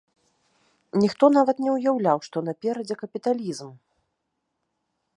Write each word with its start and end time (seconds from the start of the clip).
Ніхто 1.01 1.25
нават 1.37 1.57
не 1.65 1.71
ўяўляў, 1.77 2.17
што 2.31 2.37
наперадзе 2.49 2.95
капіталізм! 3.05 3.73